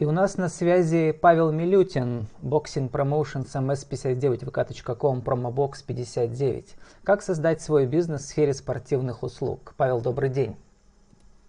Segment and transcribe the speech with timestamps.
[0.00, 6.74] И у нас на связи Павел Милютин, Boxing Promotions ms59 vk.com, промобокс 59.
[7.04, 9.74] Как создать свой бизнес в сфере спортивных услуг?
[9.76, 10.56] Павел, добрый день.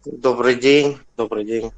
[0.04, 1.72] Добрый день, добрый день.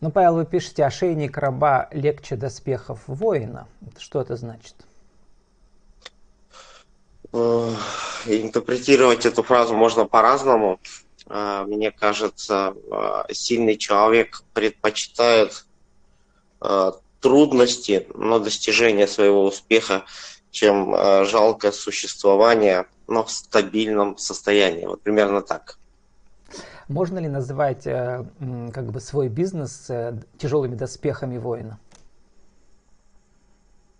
[0.00, 3.66] Ну, Павел, вы пишете, ошейник раба легче доспехов воина.
[3.98, 4.76] Что это значит?
[7.32, 10.78] Интерпретировать эту фразу можно по-разному.
[11.26, 15.64] А, мне кажется, а, сильный человек предпочитает
[16.60, 20.04] а, трудности, но достижение своего успеха,
[20.50, 24.86] чем жалкое существование, но в стабильном состоянии.
[24.86, 25.78] Вот примерно так.
[26.88, 28.24] Можно ли называть э,
[28.72, 31.80] как бы свой бизнес э, тяжелыми доспехами воина?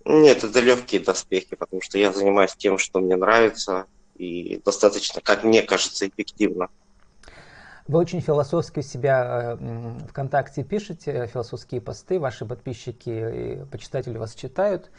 [0.04, 5.44] Нет, это легкие доспехи, потому что я занимаюсь тем, что мне нравится, и достаточно, как
[5.44, 6.68] мне кажется, эффективно.
[7.86, 14.34] Вы очень философски у себя э, ВКонтакте пишете, философские посты, ваши подписчики и почитатели вас
[14.34, 14.90] читают.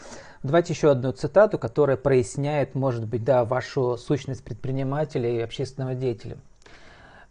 [0.43, 6.37] Давайте еще одну цитату, которая проясняет, может быть, да, вашу сущность предпринимателя и общественного деятеля.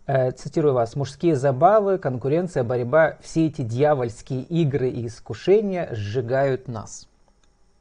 [0.06, 7.06] Э, цитирую вас, мужские забавы, конкуренция, борьба, все эти дьявольские игры и искушения сжигают нас.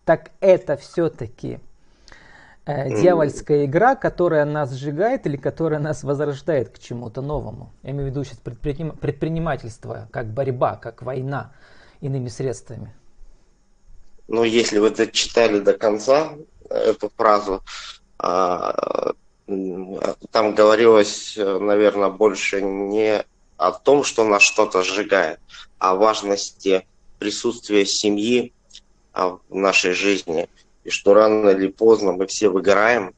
[0.05, 1.59] Так это все-таки
[2.65, 7.71] э, дьявольская игра, которая нас сжигает или которая нас возрождает к чему-то новому.
[7.83, 8.91] Я имею в виду сейчас предприним...
[8.91, 11.53] предпринимательство, как борьба, как война,
[12.01, 12.93] иными средствами.
[14.27, 16.33] Ну, если вы это читали до конца,
[16.69, 17.61] эту фразу,
[18.17, 19.13] а,
[20.31, 23.25] там говорилось, наверное, больше не
[23.57, 25.39] о том, что нас что-то сжигает,
[25.77, 26.87] а о важности
[27.19, 28.53] присутствия семьи
[29.13, 30.49] а, в нашей жизни,
[30.83, 33.13] и что рано или поздно мы все выгораем,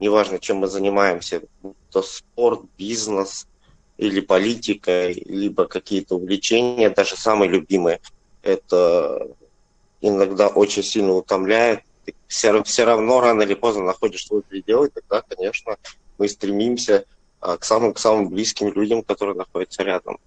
[0.00, 1.42] неважно, чем мы занимаемся,
[1.90, 3.46] то спорт, бизнес
[3.96, 8.00] или политика, либо какие-то увлечения, даже самые любимые,
[8.42, 9.28] это
[10.00, 14.90] иногда очень сильно утомляет, ты все, все равно рано или поздно находишь свой предел, и
[14.90, 15.76] тогда, конечно,
[16.16, 17.04] мы стремимся
[17.40, 20.18] а, к самым, к самым близким людям, которые находятся рядом.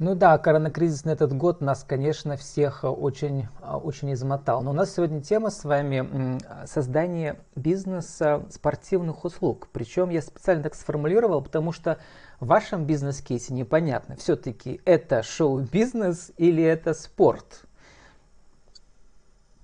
[0.00, 4.60] Ну да, коронакризис на этот год нас, конечно, всех очень, очень измотал.
[4.62, 9.68] Но у нас сегодня тема с вами создание бизнеса спортивных услуг.
[9.72, 11.98] Причем я специально так сформулировал, потому что
[12.40, 17.62] в вашем бизнес-кейсе непонятно, все-таки это шоу-бизнес или это спорт?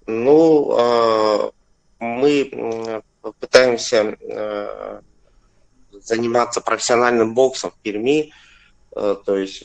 [0.06, 1.50] Ну, а,
[1.98, 3.02] мы
[3.40, 5.00] пытаемся а,
[6.00, 8.32] заниматься профессиональным боксом в Перми.
[8.94, 9.64] А, то есть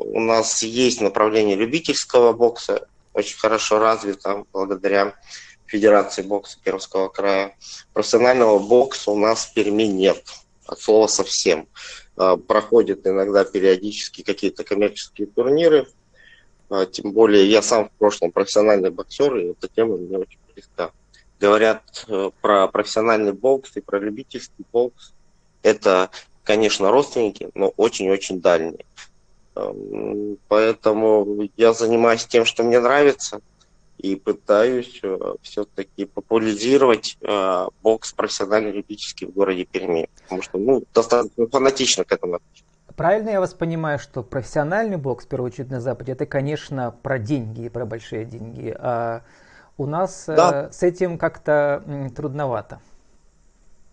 [0.00, 5.14] у нас есть направление любительского бокса, очень хорошо развито благодаря
[5.66, 7.56] Федерации бокса Пермского края.
[7.92, 10.22] Профессионального бокса у нас в Перми нет,
[10.66, 11.66] от слова совсем.
[12.14, 15.86] Проходят иногда периодически какие-то коммерческие турниры,
[16.72, 20.90] а, тем более я сам в прошлом профессиональный боксер, и эта тема мне очень близка.
[21.38, 25.12] Говорят э, про профессиональный бокс и про любительский бокс.
[25.62, 26.08] Это,
[26.44, 28.84] конечно, родственники, но очень-очень дальние.
[29.54, 33.40] Эм, поэтому я занимаюсь тем, что мне нравится,
[33.98, 40.08] и пытаюсь э, все-таки популяризировать э, бокс профессиональный любительский в городе Перми.
[40.24, 42.64] Потому что ну, достаточно фанатично к этому отношусь.
[42.96, 47.18] Правильно я вас понимаю, что профессиональный бокс, в первую очередь на Западе, это, конечно, про
[47.18, 48.74] деньги, про большие деньги.
[48.76, 49.22] А
[49.78, 50.72] у нас э, да.
[50.72, 51.84] с этим как-то
[52.16, 52.80] трудновато.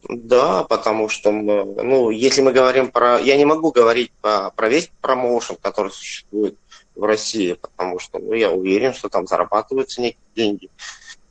[0.07, 3.19] Да, потому что, мы, ну, если мы говорим про...
[3.19, 6.57] Я не могу говорить про, про весь промоушен, который существует
[6.95, 10.69] в России, потому что ну, я уверен, что там зарабатываются некие деньги.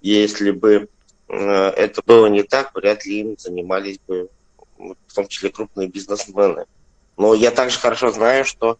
[0.00, 0.88] Если бы
[1.28, 4.30] это было не так, вряд ли им занимались бы
[4.78, 6.66] в том числе крупные бизнесмены.
[7.16, 8.78] Но я также хорошо знаю, что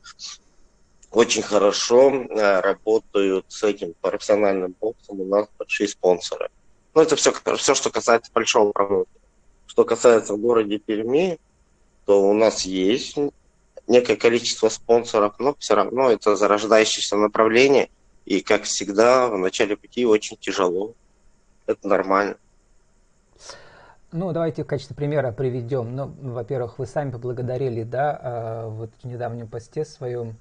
[1.10, 6.50] очень хорошо э, работают с этим профессиональным боксом у нас большие спонсоры.
[6.94, 9.17] Ну, это все, все, что касается большого промоутера.
[9.68, 11.38] Что касается в городе Перми,
[12.04, 13.16] то у нас есть
[13.86, 17.90] некое количество спонсоров, но все равно это зарождающееся направление.
[18.24, 20.94] И, как всегда, в начале пути очень тяжело.
[21.66, 22.36] Это нормально.
[24.10, 25.94] Ну, давайте в качестве примера приведем.
[25.94, 30.36] Ну, во-первых, вы сами поблагодарили, да, а, вот в недавнем посте своем.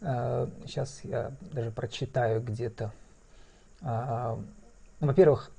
[0.00, 2.92] Сейчас а, я даже прочитаю где-то.
[3.80, 4.38] А,
[5.00, 5.50] во-первых,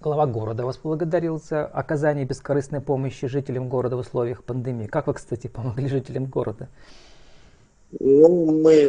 [0.00, 4.86] глава города вас поблагодарил за оказание бескорыстной помощи жителям города в условиях пандемии.
[4.86, 6.68] Как вы, кстати, помогли жителям города?
[7.98, 8.88] Ну, мы э,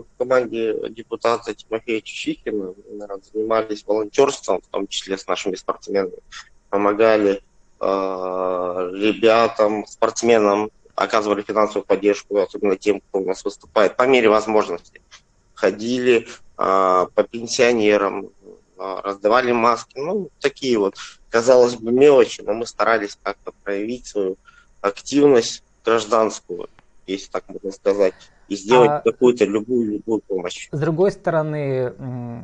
[0.00, 2.74] в команде депутата Тимофея Чищикина
[3.32, 6.14] занимались волонтерством, в том числе с нашими спортсменами
[6.70, 7.42] помогали
[7.80, 7.84] э,
[8.94, 15.00] ребятам, спортсменам, оказывали финансовую поддержку, особенно тем, кто у нас выступает, по мере возможности.
[15.54, 16.26] ходили
[16.62, 18.28] а, по пенсионерам,
[18.80, 20.94] раздавали маски, ну, такие вот,
[21.28, 24.36] казалось бы, мелочи, но мы старались как-то проявить свою
[24.80, 26.68] активность гражданскую,
[27.06, 28.14] если так можно сказать,
[28.48, 30.68] и сделать а, какую-то любую, любую помощь.
[30.72, 31.94] С другой стороны,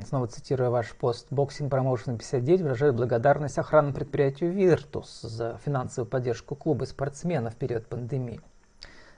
[0.07, 6.55] снова цитируя ваш пост, Boxing Promotion 59 выражает благодарность охранному предприятию Virtus за финансовую поддержку
[6.55, 8.41] клуба спортсменов в период пандемии.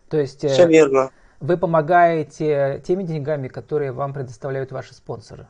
[0.09, 1.11] То есть э, Все верно.
[1.41, 5.47] вы помогаете теми деньгами, которые вам предоставляют ваши спонсоры.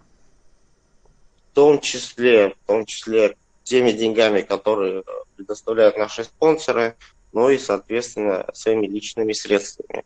[1.58, 5.02] Том числе, в том числе теми деньгами, которые
[5.34, 6.94] предоставляют наши спонсоры,
[7.32, 10.04] но и, соответственно, своими личными средствами.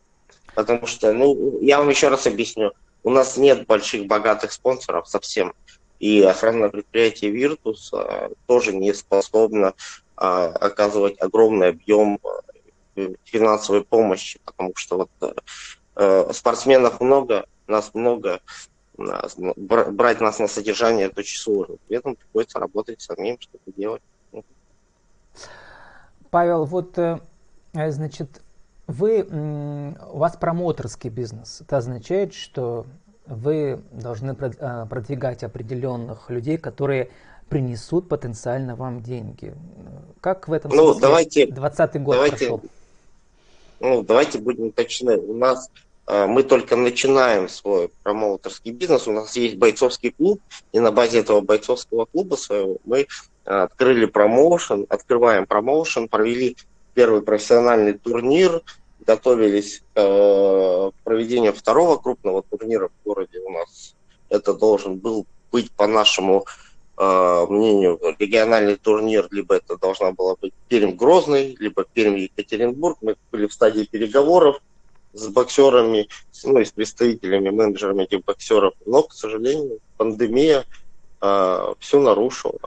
[0.55, 2.71] Потому что, ну, я вам еще раз объясню,
[3.03, 5.53] у нас нет больших богатых спонсоров совсем.
[5.99, 9.75] И охранное предприятие Virtus а, тоже не способно
[10.15, 18.41] а, оказывать огромный объем а, финансовой помощи, потому что вот спортсменов много, нас много,
[18.97, 21.75] брать нас на содержание это очень сложно.
[21.87, 24.01] При этом приходится работать самим, что-то делать.
[26.29, 27.19] Павел, вот, э,
[27.73, 28.41] значит,
[28.87, 29.23] вы,
[30.11, 31.61] у вас промоутерский бизнес.
[31.61, 32.85] Это означает, что
[33.25, 37.09] вы должны а, продвигать определенных людей, которые
[37.49, 39.53] принесут потенциально вам деньги.
[40.21, 42.61] Как в этом ну, смысле давайте, 20 год давайте, прошел?
[43.79, 45.17] Ну, давайте будем точны.
[45.17, 45.69] У нас
[46.05, 49.07] мы только начинаем свой промоутерский бизнес.
[49.07, 50.41] У нас есть бойцовский клуб,
[50.73, 53.07] и на базе этого бойцовского клуба своего мы
[53.45, 56.57] а, открыли промоушен, открываем промоушен, провели
[56.93, 58.61] первый профессиональный турнир,
[59.05, 63.95] готовились э, к проведению второго крупного турнира в городе у нас.
[64.29, 66.45] Это должен был быть, по нашему
[66.97, 72.99] э, мнению, региональный турнир, либо это должна была быть Пермь-Грозный, либо Пермь-Екатеринбург.
[73.01, 74.61] Мы были в стадии переговоров
[75.13, 76.09] с боксерами,
[76.43, 78.73] ну и с представителями, менеджерами этих боксеров.
[78.85, 80.65] Но, к сожалению, пандемия
[81.21, 82.59] э, все нарушила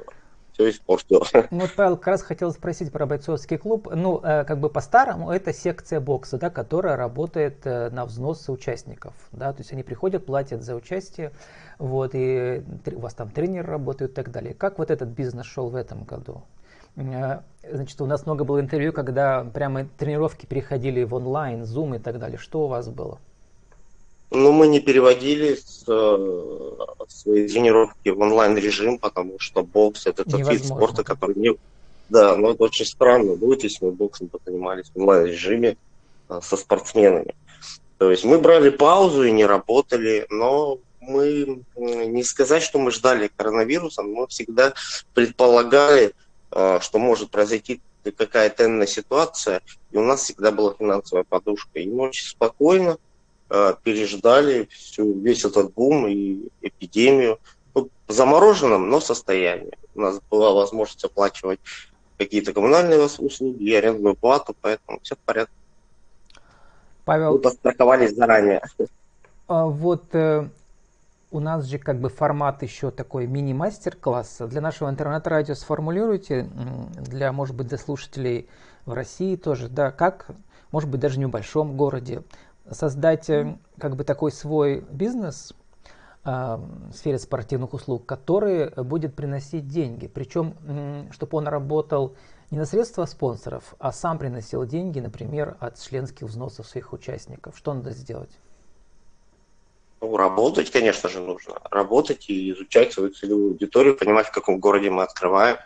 [0.56, 1.22] все испортил.
[1.50, 3.88] Ну, вот, Павел, как раз хотел спросить про бойцовский клуб.
[3.94, 9.12] Ну, э, как бы по-старому, это секция бокса, да, которая работает э, на взносы участников,
[9.32, 11.32] да, то есть они приходят, платят за участие,
[11.78, 14.54] вот, и у вас там тренер работает и так далее.
[14.54, 16.42] Как вот этот бизнес шел в этом году?
[16.96, 17.40] Э,
[17.70, 22.18] значит, у нас много было интервью, когда прямо тренировки переходили в онлайн, Zoom и так
[22.18, 22.38] далее.
[22.38, 23.18] Что у вас было?
[24.30, 30.48] Ну, мы не переводили с, э, свои тренировки в онлайн-режим, потому что бокс это тот
[30.48, 31.56] вид спорта, который не...
[32.08, 35.76] Да, но это очень странно будет, если мы боксом занимались в онлайн-режиме
[36.28, 37.34] э, со спортсменами.
[37.98, 43.30] То есть мы брали паузу и не работали, но мы не сказать, что мы ждали
[43.36, 44.74] коронавируса, но мы всегда
[45.14, 46.12] предполагали,
[46.50, 51.80] что может произойти какая-то иная ситуация, и у нас всегда была финансовая подушка.
[51.80, 52.98] И мы очень спокойно
[53.48, 57.38] Э, переждали всю, весь этот бум и эпидемию
[57.76, 59.70] ну, в замороженном, но состоянии.
[59.94, 61.60] У нас была возможность оплачивать
[62.18, 65.52] какие-то коммунальные услуги и арендную плату, поэтому все в порядке.
[67.04, 68.62] Павел, Мы подстраховались заранее.
[69.46, 70.48] А, вот э,
[71.30, 74.46] у нас же как бы формат еще такой мини-мастер-класса.
[74.46, 76.48] Для нашего интернет-радио сформулируйте,
[76.98, 78.48] для, может быть, для слушателей
[78.84, 80.30] в России тоже, да, как,
[80.70, 82.22] может быть, даже в небольшом городе,
[82.70, 85.52] создать э, как бы такой свой бизнес
[86.24, 90.06] э, в сфере спортивных услуг, который будет приносить деньги.
[90.06, 90.54] Причем,
[91.10, 92.14] чтобы он работал
[92.50, 97.56] не на средства спонсоров, а сам приносил деньги, например, от членских взносов своих участников.
[97.56, 98.30] Что надо сделать?
[100.06, 101.54] Ну, работать, конечно же, нужно.
[101.70, 105.56] Работать и изучать свою целевую аудиторию, понимать, в каком городе мы открываем.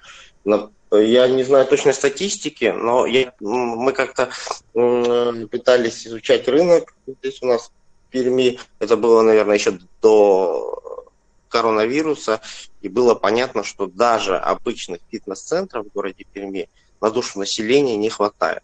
[0.91, 4.31] Я не знаю точной статистики, но я, мы как-то
[4.73, 8.59] пытались изучать рынок здесь у нас в Перми.
[8.79, 11.05] Это было, наверное, еще до
[11.49, 12.41] коронавируса,
[12.81, 16.71] и было понятно, что даже обычных фитнес-центров в городе Перми
[17.03, 18.63] на душу населения не хватает.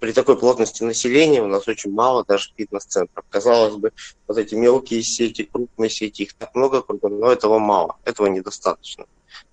[0.00, 3.22] При такой плотности населения у нас очень мало даже фитнес-центров.
[3.28, 3.92] Казалось бы,
[4.26, 9.04] вот эти мелкие сети, крупные сети, их так много но этого мало, этого недостаточно.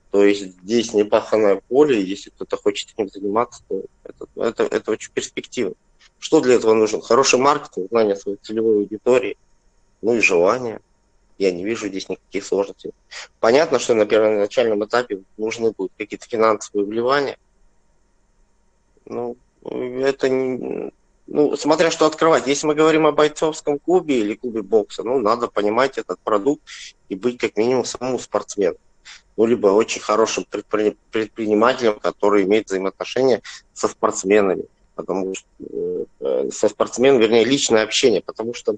[0.09, 5.11] То есть здесь непаханное поле, если кто-то хочет этим заниматься, то это, это, это очень
[5.11, 5.75] перспективно.
[6.17, 7.01] Что для этого нужно?
[7.01, 9.37] Хороший маркетинг, знание своей целевой аудитории,
[10.01, 10.79] ну и желание.
[11.37, 12.91] Я не вижу здесь никаких сложностей.
[13.41, 17.37] Понятно, что на первоначальном этапе нужны будут какие-то финансовые вливания.
[19.05, 19.35] Ну,
[19.69, 20.91] это не,
[21.27, 22.47] ну, смотря что открывать.
[22.47, 26.63] Если мы говорим о бойцовском клубе или клубе бокса, ну, надо понимать этот продукт
[27.09, 28.77] и быть как минимум самому спортсменом
[29.37, 33.41] ну, либо очень хорошим предпринимателем, который имеет взаимоотношения
[33.73, 38.77] со спортсменами, потому что э, со спортсменом, вернее, личное общение, потому что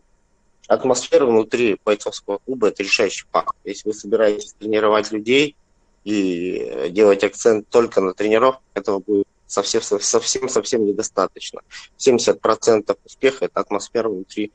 [0.68, 3.56] атмосфера внутри бойцовского клуба– это решающий фактор.
[3.64, 5.56] Если вы собираетесь тренировать людей
[6.04, 11.62] и делать акцент только на тренировках, этого будет совсем, совсем, совсем недостаточно.
[11.98, 14.52] 70% успеха– это атмосфера внутри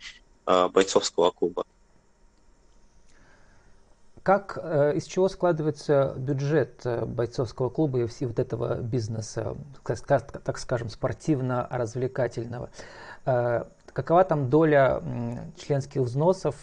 [0.47, 1.65] э, бойцовского клуба.
[4.23, 10.59] Как, э, из чего складывается бюджет э, бойцовского клуба и всего вот этого бизнеса, так
[10.59, 12.71] скажем, спортивно-развлекательного?
[13.27, 15.03] Э, какова там доля
[15.59, 16.57] членских взносов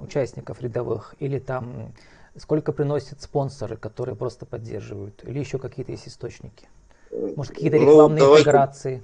[0.00, 1.94] участников рядовых или там
[2.36, 6.68] сколько приносят спонсоры, которые просто поддерживают, или еще какие-то есть источники?
[7.12, 9.02] Может, какие-то ну, рекламные ну, давайте, интеграции?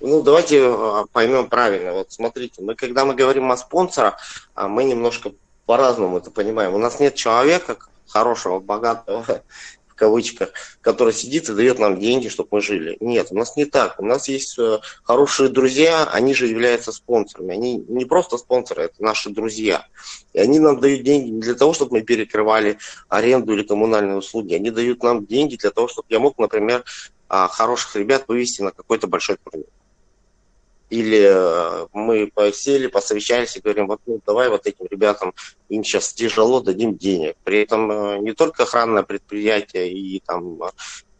[0.00, 0.74] Ну, давайте
[1.12, 1.92] поймем правильно.
[1.92, 4.18] Вот смотрите, мы когда мы говорим о спонсорах,
[4.54, 5.32] а мы немножко
[5.66, 6.74] по-разному это понимаем.
[6.74, 9.24] У нас нет человека хорошего, богатого,
[9.98, 10.50] кавычках,
[10.80, 12.96] который сидит и дает нам деньги, чтобы мы жили.
[13.00, 14.00] Нет, у нас не так.
[14.00, 17.52] У нас есть э, хорошие друзья, они же являются спонсорами.
[17.52, 19.86] Они не просто спонсоры, это наши друзья.
[20.32, 22.78] И они нам дают деньги не для того, чтобы мы перекрывали
[23.08, 24.54] аренду или коммунальные услуги.
[24.54, 26.84] Они дают нам деньги для того, чтобы я мог, например,
[27.28, 29.66] а, хороших ребят вывести на какой-то большой турнир.
[30.90, 35.34] Или э, мы посели, посовещались и говорим, вот ну, давай вот этим ребятам,
[35.68, 37.36] им сейчас тяжело, дадим денег.
[37.44, 40.70] При этом э, не только охранное предприятие и там э,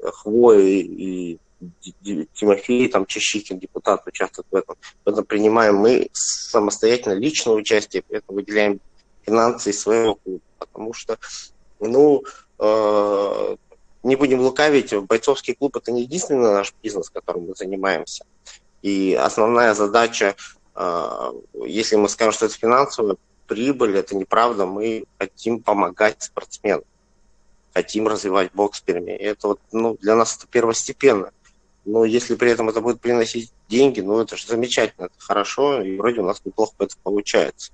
[0.01, 1.39] Хвой и
[2.33, 4.77] Тимофей, там Чащикин, депутат, участвует в этом.
[5.05, 8.81] В этом принимаем мы самостоятельно личное участие, при этом выделяем
[9.27, 10.41] финансы из своего клуба.
[10.59, 11.19] Потому что,
[11.81, 12.23] ну,
[14.05, 18.25] не будем лукавить, бойцовский клуб это не единственный наш бизнес, которым мы занимаемся.
[18.83, 20.37] И основная задача,
[20.75, 21.33] а,
[21.65, 23.17] если мы скажем, что это финансовая
[23.47, 26.85] прибыль, это неправда, мы хотим помогать спортсменам,
[27.75, 29.13] хотим развивать бокс в Перми.
[29.13, 31.33] Это вот, ну, для нас это первостепенно.
[31.85, 35.97] Но если при этом это будет приносить деньги, ну это же замечательно, это хорошо, и
[35.97, 37.73] вроде у нас неплохо это получается.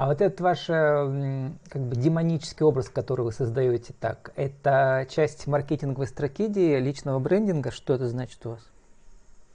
[0.00, 5.46] А вот этот ваш э, как бы демонический образ, который вы создаете так, это часть
[5.46, 7.70] маркетинговой стратегии, личного брендинга?
[7.70, 8.60] Что это значит у вас?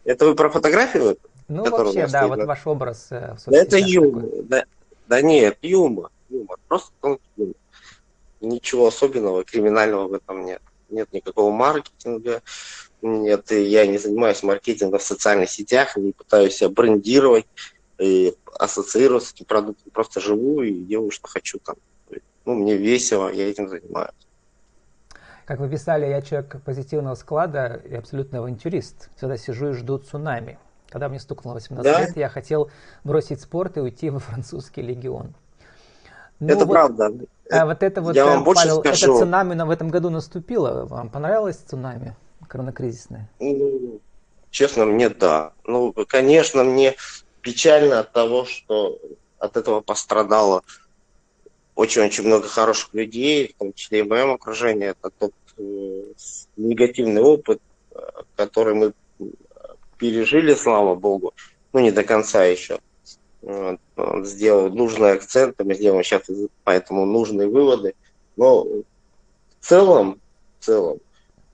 [0.03, 1.17] Это вы про фотографию?
[1.47, 3.07] Ну, вообще, да, вот ваш образ.
[3.09, 4.25] Э, да это юмор.
[4.43, 4.65] Да,
[5.07, 6.11] да нет, юмор.
[6.29, 6.59] Юмор.
[6.67, 6.93] Просто
[7.37, 7.55] юмор.
[8.39, 10.61] Ничего особенного, криминального в этом нет.
[10.91, 12.43] Нет никакого маркетинга.
[13.01, 17.47] Нет, я не занимаюсь маркетингом в социальных сетях, не пытаюсь себя брендировать
[17.99, 19.91] и ассоциировать с этим продуктом.
[19.91, 21.75] Просто живу и делаю, что хочу там.
[22.45, 24.11] Ну, мне весело, я этим занимаюсь.
[25.45, 29.09] Как вы писали, я человек позитивного склада и абсолютно авантюрист.
[29.15, 30.57] Всегда сижу и жду цунами.
[30.89, 32.01] Когда мне стукнуло 18 да?
[32.01, 32.69] лет, я хотел
[33.03, 35.33] бросить спорт и уйти во французский легион.
[36.39, 37.11] Ну, это вот, правда.
[37.51, 39.11] А вот это вот, я вам больше Павел, скажу.
[39.11, 40.85] это цунами в этом году наступило.
[40.85, 42.15] Вам понравилось цунами
[42.47, 43.29] коронакризисное?
[43.39, 43.99] Ну,
[44.49, 45.53] честно, мне да.
[45.65, 46.95] Ну, конечно, мне
[47.45, 48.99] печально от того, что
[49.37, 50.63] от этого пострадало
[51.75, 54.87] очень-очень много хороших людей, в том числе и в моем окружении.
[54.87, 56.03] Это тот э,
[56.57, 57.61] негативный опыт,
[57.91, 57.99] э,
[58.35, 58.93] который мы
[59.99, 61.35] пережили, слава богу,
[61.71, 62.79] ну не до конца еще.
[63.43, 63.79] Вот,
[64.23, 66.23] сделал нужные акценты, мы сделаем сейчас
[66.63, 67.93] поэтому нужные выводы.
[68.37, 68.83] Но в
[69.59, 70.19] целом,
[70.59, 70.97] в целом,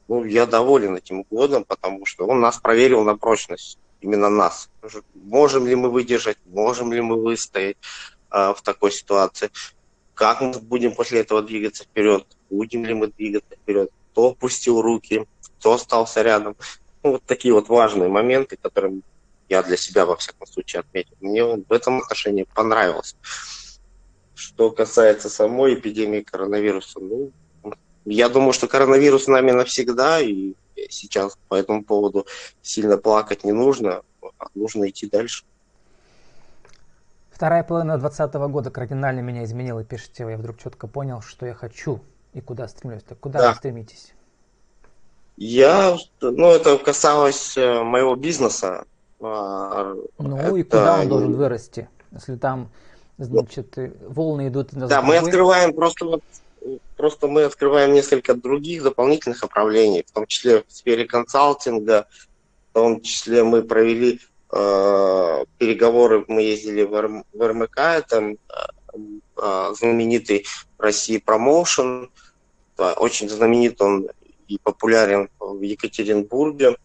[0.08, 4.70] ну, я доволен этим годом, потому что он нас проверил на прочность, именно нас.
[5.14, 7.78] Можем ли мы выдержать, можем ли мы выстоять
[8.32, 9.50] э, в такой ситуации
[10.22, 15.26] как мы будем после этого двигаться вперед, будем ли мы двигаться вперед, кто опустил руки,
[15.58, 16.56] кто остался рядом.
[17.02, 19.02] Ну, вот такие вот важные моменты, которые
[19.50, 21.16] я для себя, во всяком случае, отметил.
[21.22, 23.16] Мне он в этом отношении понравился.
[24.36, 27.32] Что касается самой эпидемии коронавируса, ну,
[28.06, 30.54] я думаю, что коронавирус с нами навсегда, и
[30.90, 32.26] сейчас по этому поводу
[32.62, 35.44] сильно плакать не нужно, а нужно идти дальше.
[37.32, 40.32] Вторая половина 2020 года кардинально меня изменила, пишите вы.
[40.32, 42.00] Я вдруг четко понял, что я хочу
[42.34, 43.04] и куда стремлюсь.
[43.04, 43.50] Так куда да.
[43.50, 44.14] вы стремитесь?
[45.38, 48.86] Я, ну, это касалось э, моего бизнеса.
[49.20, 50.56] А, ну это...
[50.56, 52.70] и куда он должен вырасти, если там,
[53.18, 53.76] значит,
[54.08, 54.70] волны идут.
[54.74, 56.24] Да, мы открываем просто вот
[56.98, 62.08] просто мы открываем несколько других дополнительных направлений, в том числе в сфере консалтинга,
[62.70, 64.20] в том числе мы провели
[64.54, 68.36] Э, переговоры мы ездили в, РМ, в РМК, это
[69.38, 70.46] э, знаменитый
[70.78, 72.10] в России промоушен,
[72.78, 74.10] очень знаменит он
[74.48, 76.76] и популярен в Екатеринбурге.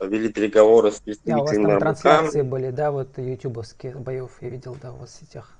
[0.00, 1.80] Вели переговоры с представителями да, у вас там РМК.
[1.80, 5.56] трансляции были, да, вот ютубовских боев, я видел, да, в сетях.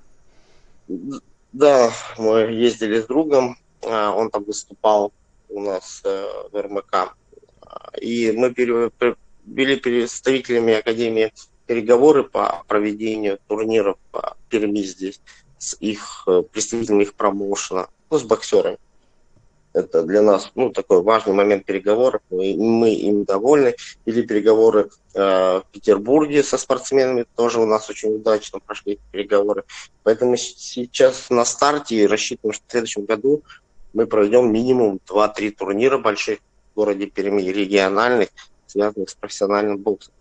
[1.53, 5.13] Да, мы ездили с другом, он там выступал
[5.49, 7.15] у нас в РМК.
[8.01, 8.51] И мы
[9.45, 11.33] были представителями Академии
[11.67, 15.21] переговоры по проведению турниров по Перми здесь
[15.59, 18.79] с их э, представителями их промоушена, ну, с боксерами.
[19.73, 22.21] Это для нас ну, такой важный момент переговоров.
[22.31, 23.75] Мы, мы им довольны.
[24.05, 29.65] Или переговоры э, в Петербурге со спортсменами тоже у нас очень удачно прошли переговоры.
[30.03, 33.43] Поэтому сейчас на старте рассчитываем, что в следующем году
[33.95, 36.39] мы проведем минимум 2-3 турнира больших
[36.73, 38.29] в городе Перми, региональных,
[38.67, 40.13] связанных с профессиональным боксом.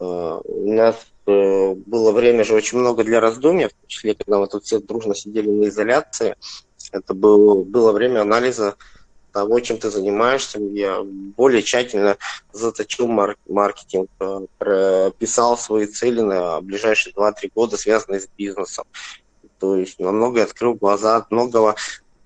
[0.00, 4.38] Э, у нас э, было время же очень много для раздумья, в том числе, когда
[4.38, 6.36] мы тут все дружно сидели на изоляции.
[6.92, 8.76] Это было, было время анализа
[9.32, 10.58] того, чем ты занимаешься.
[10.58, 12.16] Я более тщательно
[12.52, 18.86] заточил марк маркетинг, э, прописал свои цели на ближайшие 2-3 года, связанные с бизнесом.
[19.58, 21.76] То есть намного открыл глаза от многого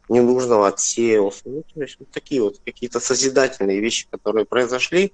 [0.08, 1.42] ненужного отсеялся.
[1.46, 5.12] Ну, то есть вот такие вот какие-то созидательные вещи, которые произошли,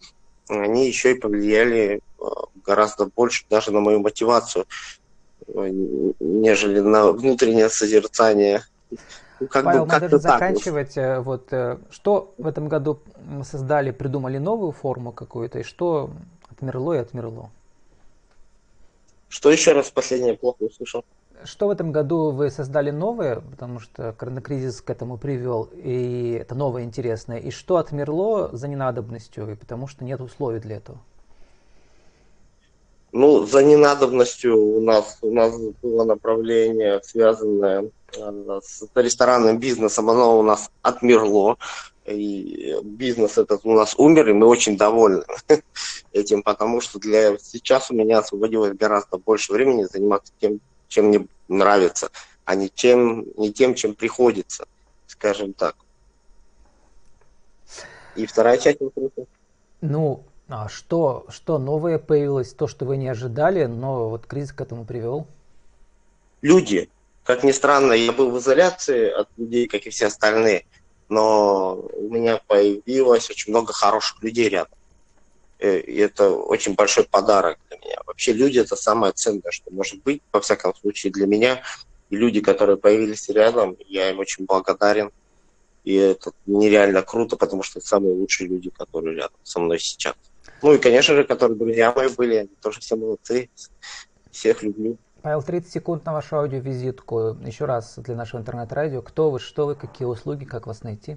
[0.49, 2.25] они еще и повлияли э,
[2.65, 4.67] гораздо больше даже на мою мотивацию,
[5.47, 5.69] э,
[6.21, 8.65] нежели на внутреннее созерцание.
[9.41, 10.95] Ну, как Павел, бы, как надо заканчивать.
[10.95, 11.05] Так.
[11.05, 11.53] Э, вот,
[11.91, 13.01] что в этом году
[13.43, 16.11] создали, придумали новую форму какую-то, и что
[16.51, 17.51] отмерло и отмерло?
[19.29, 21.05] Что еще раз последнее плохо услышал?
[21.45, 26.55] Что в этом году вы создали новое, потому что коронакризис к этому привел, и это
[26.55, 30.99] новое интересное, и что отмерло за ненадобностью, и потому что нет условий для этого?
[33.13, 40.39] Ну, за ненадобностью у нас, у нас было направление, связанное э, с ресторанным бизнесом, оно
[40.39, 41.57] у нас отмерло.
[42.07, 45.25] И бизнес этот у нас умер, и мы очень довольны
[46.13, 51.27] этим, потому что для сейчас у меня освободилось гораздо больше времени заниматься тем, чем мне
[51.49, 52.11] нравится,
[52.45, 54.67] а не, чем, не тем, чем приходится,
[55.09, 55.75] скажем так.
[58.15, 59.27] И вторая часть вопроса.
[59.81, 60.23] Ну,
[60.69, 65.27] что, что новое появилось, то, что вы не ожидали, но вот кризис к этому привел?
[66.43, 66.89] Люди.
[67.25, 70.65] Как ни странно, я был в изоляции от людей, как и все остальные,
[71.09, 74.79] но у меня появилось очень много хороших людей рядом.
[75.59, 77.97] Э, и это очень большой подарок для меня.
[78.07, 81.63] Вообще люди это самое ценное, что может быть, во всяком случае, для меня.
[82.11, 85.11] И люди, которые появились рядом, я им очень благодарен.
[85.83, 90.15] И это нереально круто, потому что это самые лучшие люди, которые рядом со мной сейчас.
[90.63, 93.51] Ну и, конечно же, которые друзья мои были, они тоже все молодцы.
[94.31, 94.97] Всех люблю.
[95.23, 97.37] Павел, 30 секунд на вашу аудиовизитку.
[97.45, 99.03] Еще раз для нашего интернет-радио.
[99.03, 101.17] Кто вы, что вы, какие услуги, как вас найти?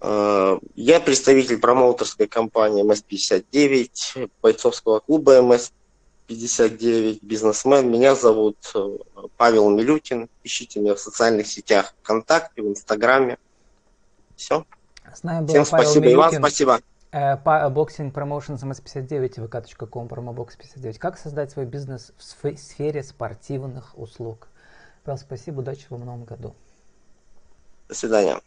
[0.00, 7.90] Э, я представитель промоутерской компании МС-59, бойцовского клуба МС-59, бизнесмен.
[7.90, 8.98] Меня зовут э,
[9.36, 10.28] Павел Милютин.
[10.44, 13.38] Ищите меня в социальных сетях ВКонтакте, в Инстаграме.
[14.36, 14.66] Все.
[15.14, 16.04] С нами был Всем Павел спасибо.
[16.04, 16.12] Милютин.
[16.12, 16.80] И вам спасибо.
[17.12, 20.98] Boxing Promotion МС-59, vk.com, promobox59.
[20.98, 22.22] Как создать свой бизнес в
[22.58, 24.48] сфере спортивных услуг?
[25.16, 26.54] Спасибо, удачи вам в новом году.
[27.88, 28.40] До свидания.